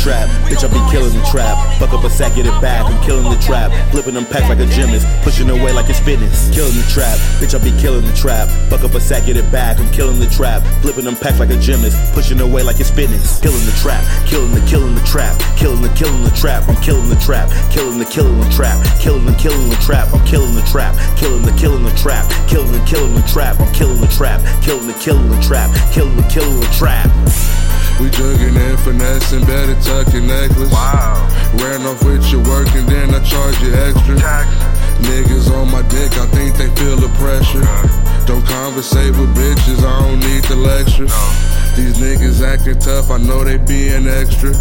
trap, 0.00 0.28
bitch, 0.48 0.64
I 0.64 0.68
be 0.72 0.80
killing 0.90 1.12
the 1.12 1.24
trap. 1.28 1.54
Fuck 1.78 1.92
up 1.92 2.04
a 2.04 2.10
sack, 2.10 2.34
get 2.34 2.46
it 2.46 2.56
back, 2.60 2.88
I'm 2.88 2.96
killing 3.04 3.28
the 3.28 3.38
trap. 3.38 3.68
Flipping 3.90 4.14
them 4.14 4.24
packs 4.24 4.48
like 4.48 4.58
a 4.58 4.66
gymnast, 4.66 5.06
pushing 5.22 5.50
away 5.50 5.72
like 5.72 5.90
it's 5.90 6.00
fitness. 6.00 6.48
Killing 6.54 6.74
the 6.74 6.86
trap, 6.88 7.18
bitch, 7.36 7.52
I 7.54 7.60
be 7.60 7.70
killing 7.80 8.04
the 8.04 8.12
trap. 8.16 8.48
Fuck 8.70 8.82
up 8.82 8.94
a 8.94 9.00
sack, 9.00 9.26
get 9.26 9.36
it 9.36 9.50
back, 9.52 9.78
I'm 9.78 9.90
killing 9.92 10.18
the 10.18 10.28
trap. 10.32 10.62
Flipping 10.80 11.04
them 11.04 11.16
packs 11.16 11.38
like 11.38 11.50
a 11.50 11.58
gymnast, 11.58 11.96
pushing 12.14 12.40
away 12.40 12.62
like 12.62 12.80
it's 12.80 12.90
fitness. 12.90 13.40
Killing 13.40 13.64
the 13.66 13.76
trap, 13.76 14.02
killing 14.26 14.52
the 14.52 14.64
killing 14.64 14.94
the 14.94 15.04
trap, 15.04 15.36
killing 15.56 15.82
the 15.82 15.92
killing 15.92 16.24
the 16.24 16.32
trap. 16.32 16.64
I'm 16.68 16.80
killing 16.82 17.08
the 17.08 17.20
trap, 17.20 17.50
killing 17.70 17.98
the 17.98 18.08
killing 18.08 18.40
the 18.40 18.48
trap, 18.48 18.80
killing 18.98 19.26
the 19.26 19.36
killing 19.36 19.68
the 19.68 19.76
trap. 19.84 20.08
I'm 20.14 20.24
killing 20.24 20.54
the 20.54 20.64
trap, 20.64 20.96
killing 21.16 21.42
the 21.44 21.52
killing 21.60 21.84
the 21.84 21.92
trap, 22.00 22.24
killing 22.48 22.72
the 22.72 22.82
killing 22.88 23.14
the 23.14 23.24
trap. 23.28 23.60
I'm 23.60 23.72
killing 23.74 24.00
the 24.00 24.08
trap, 24.08 24.40
killing 24.64 24.86
the 24.86 24.94
killing 24.94 25.28
the 25.28 25.40
trap, 25.44 25.68
killing 25.92 26.16
the 26.16 26.24
killing 26.32 26.60
the 26.60 26.70
trap. 26.72 27.59
We 28.00 28.08
jugging 28.08 28.56
and 28.56 28.80
finessing, 28.80 29.44
better 29.44 29.76
tuck 29.82 30.12
your 30.14 30.22
necklace. 30.22 30.72
Wow. 30.72 31.28
Ran 31.60 31.84
off 31.84 32.02
with 32.02 32.24
your 32.32 32.42
work 32.44 32.68
and 32.72 32.88
then 32.88 33.14
I 33.14 33.22
charge 33.22 33.60
you 33.60 33.74
extra. 33.74 34.16
Tax. 34.16 34.48
Niggas 35.04 35.52
on 35.52 35.70
my 35.70 35.82
dick, 35.82 36.16
I 36.16 36.26
think 36.28 36.56
they 36.56 36.68
feel 36.80 36.96
the 36.96 37.08
pressure. 37.20 37.60
Don't 38.26 38.46
conversate 38.46 39.12
with 39.12 39.34
bitches, 39.36 39.84
I 39.84 40.00
don't 40.00 40.20
need 40.20 40.44
the 40.44 40.56
lecture. 40.56 41.08
These 41.76 41.98
niggas 41.98 42.40
acting 42.40 42.78
tough, 42.78 43.10
I 43.10 43.18
know 43.18 43.44
they 43.44 43.58
being 43.58 44.08
extra. 44.08 44.52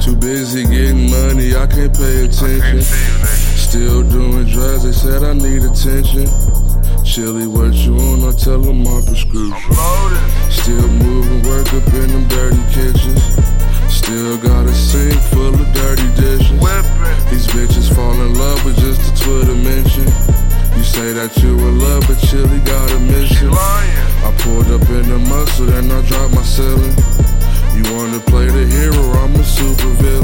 Too 0.00 0.16
busy 0.16 0.64
getting 0.64 1.08
money, 1.08 1.54
I 1.54 1.66
can't 1.66 1.94
pay 1.94 2.24
attention. 2.24 2.60
Can't. 2.60 2.82
Still 2.82 4.02
doing 4.02 4.46
drugs, 4.46 4.82
they 4.82 4.92
said 4.92 5.22
I 5.22 5.34
need 5.34 5.62
attention. 5.62 6.26
Chilly, 7.04 7.46
what 7.46 7.74
you 7.74 7.96
on? 7.98 8.24
I 8.24 8.32
tell 8.32 8.60
them 8.60 8.84
my 8.84 9.00
prescription. 9.04 9.74
Still 10.50 10.88
moving 10.88 11.42
work 11.42 11.66
up 11.74 11.86
in 11.92 12.08
them 12.08 12.26
dirty 12.28 12.62
kitchens. 12.72 13.20
Still 13.92 14.38
got 14.38 14.64
a 14.66 14.72
sink 14.72 15.20
full 15.34 15.52
of 15.52 15.72
dirty 15.74 16.08
dishes. 16.14 16.60
These 17.28 17.46
bitches 17.48 17.94
fall 17.94 18.14
in 18.14 18.34
love 18.34 18.64
with 18.64 18.78
just 18.78 19.00
a 19.02 19.24
Twitter 19.24 19.54
mention. 19.54 20.06
You 20.76 20.84
say 20.84 21.12
that 21.12 21.36
you 21.42 21.58
in 21.58 21.80
love, 21.80 22.06
but 22.06 22.18
Chilly 22.18 22.60
got 22.60 22.90
a 22.92 22.98
mission. 23.00 23.50
I 23.52 24.32
pulled 24.38 24.70
up 24.70 24.88
in 24.88 25.08
the 25.08 25.18
muscle, 25.18 25.66
then 25.66 25.90
I 25.90 26.00
dropped 26.06 26.34
my 26.34 26.42
ceiling. 26.42 26.96
You 27.76 27.82
wanna 27.94 28.20
play 28.20 28.46
the 28.46 28.64
hero, 28.66 29.02
I'm 29.20 29.34
a 29.34 29.44
super 29.44 29.88
villain. 30.00 30.21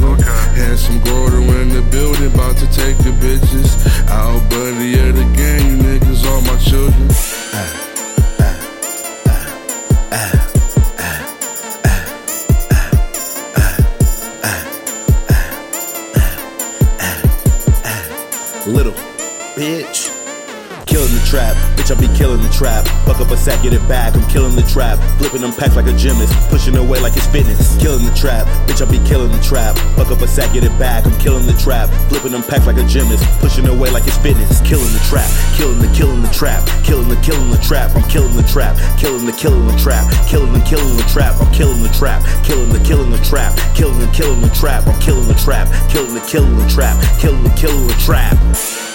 Little 18.68 18.92
bitch. 19.56 20.17
Killing 20.98 21.14
the 21.14 21.26
trap, 21.30 21.54
bitch, 21.78 21.94
I 21.94 22.00
be 22.00 22.10
killing 22.18 22.42
the 22.42 22.50
trap. 22.50 22.82
Fuck 23.06 23.22
up 23.22 23.30
a 23.30 23.36
sack, 23.36 23.62
get 23.62 23.70
it 23.70 23.86
back, 23.86 24.18
I'm 24.18 24.26
killing 24.26 24.58
the 24.58 24.66
trap. 24.66 24.98
Flipping 25.22 25.42
them 25.46 25.54
packs 25.54 25.76
like 25.78 25.86
a 25.86 25.94
gymnast, 25.94 26.34
pushing 26.50 26.74
away 26.74 26.98
like 26.98 27.14
it's 27.14 27.30
fitness. 27.30 27.78
Killing 27.78 28.02
the 28.02 28.10
trap, 28.18 28.50
bitch, 28.66 28.82
I 28.82 28.90
be 28.90 28.98
killing 29.06 29.30
the 29.30 29.38
trap. 29.38 29.78
Fuck 29.94 30.10
up 30.10 30.18
a 30.18 30.26
sack, 30.26 30.52
get 30.52 30.64
it 30.64 30.74
back, 30.74 31.06
I'm 31.06 31.14
killing 31.22 31.46
the 31.46 31.54
trap. 31.54 31.86
Flipping 32.10 32.32
them 32.32 32.42
packs 32.42 32.66
like 32.66 32.78
a 32.78 32.86
gymnast, 32.90 33.22
pushing 33.38 33.68
away 33.70 33.94
like 33.94 34.10
it's 34.10 34.18
fitness. 34.18 34.58
Killing 34.66 34.90
the 34.90 34.98
trap, 35.06 35.30
killing 35.54 35.78
the 35.78 35.86
killing 35.94 36.18
the 36.18 36.34
trap, 36.34 36.66
killing 36.82 37.06
the 37.06 37.20
killing 37.22 37.54
the 37.54 37.62
trap. 37.62 37.94
I'm 37.94 38.02
killing 38.10 38.34
the 38.34 38.42
trap, 38.50 38.74
killing 38.98 39.22
the 39.22 39.38
killing 39.38 39.70
the 39.70 39.78
trap, 39.78 40.02
killing 40.26 40.50
the 40.50 40.66
killing 40.66 40.98
the 40.98 41.06
trap. 41.06 41.38
I'm 41.38 41.54
killing 41.54 41.78
the 41.78 41.94
trap, 41.94 42.26
killing 42.42 42.74
the 42.74 42.82
killing 42.82 43.14
the 43.14 43.22
trap, 43.22 43.54
killing 43.78 44.02
the 44.02 44.10
killing 44.10 44.42
the 44.42 44.50
trap. 44.50 44.82
I'm 44.90 44.98
killing 44.98 45.30
the 45.30 45.38
trap, 45.38 45.70
killing 45.94 46.18
the 46.18 46.26
killing 46.26 46.58
the 46.58 46.66
trap, 46.66 46.98
killing 47.22 47.46
the 47.46 47.54
killing 47.54 47.86
the 47.86 47.94
trap. 48.02 48.87